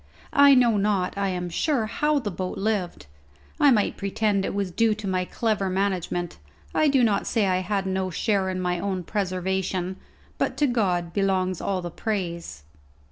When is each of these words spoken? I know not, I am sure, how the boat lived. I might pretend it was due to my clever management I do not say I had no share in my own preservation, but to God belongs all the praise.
I 0.33 0.55
know 0.55 0.77
not, 0.77 1.15
I 1.15 1.29
am 1.29 1.47
sure, 1.47 1.85
how 1.85 2.17
the 2.17 2.31
boat 2.31 2.57
lived. 2.57 3.05
I 3.59 3.69
might 3.69 3.97
pretend 3.97 4.43
it 4.43 4.53
was 4.55 4.71
due 4.71 4.95
to 4.95 5.07
my 5.07 5.25
clever 5.25 5.69
management 5.69 6.39
I 6.73 6.87
do 6.87 7.03
not 7.03 7.27
say 7.27 7.45
I 7.45 7.57
had 7.59 7.85
no 7.85 8.09
share 8.09 8.49
in 8.49 8.59
my 8.59 8.79
own 8.79 9.03
preservation, 9.03 9.97
but 10.39 10.57
to 10.57 10.65
God 10.65 11.13
belongs 11.13 11.61
all 11.61 11.83
the 11.83 11.91
praise. 11.91 12.63